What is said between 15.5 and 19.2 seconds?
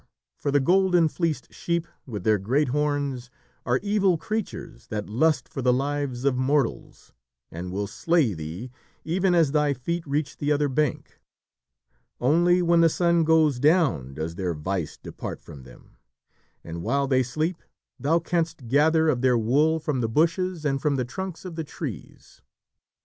them, and while they sleep thou canst gather